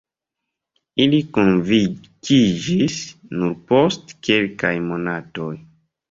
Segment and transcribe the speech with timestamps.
[1.03, 2.95] Ili konvinkiĝis
[3.41, 5.51] nur post kelkaj monatoj.